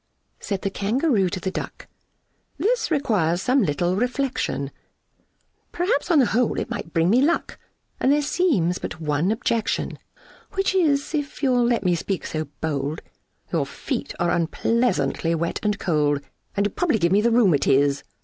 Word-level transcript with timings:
Said 0.39 0.63
the 0.63 0.71
Kangaroo 0.71 1.29
to 1.29 1.39
the 1.39 1.51
Duck, 1.51 1.85
"This 2.57 2.89
requires 2.89 3.39
some 3.39 3.61
little 3.61 3.95
reflection; 3.95 4.71
Perhaps 5.71 6.09
on 6.09 6.17
the 6.17 6.25
whole 6.25 6.57
it 6.59 6.71
might 6.71 6.91
bring 6.91 7.07
me 7.11 7.21
luck, 7.21 7.59
And 7.99 8.11
there 8.11 8.23
seems 8.23 8.79
but 8.79 8.99
one 8.99 9.31
objection, 9.31 9.99
Which 10.53 10.73
is, 10.73 11.13
if 11.13 11.43
you'll 11.43 11.63
let 11.67 11.83
me 11.83 11.93
speak 11.93 12.25
so 12.25 12.45
bold, 12.61 13.03
Your 13.53 13.67
feet 13.67 14.15
are 14.19 14.31
unpleasantly 14.31 15.35
wet 15.35 15.59
and 15.61 15.77
cold, 15.77 16.21
And 16.57 16.65
would 16.65 16.75
probably 16.75 16.97
give 16.97 17.11
me 17.11 17.21
the 17.21 17.29
roo 17.29 17.47
Matiz." 17.47 18.01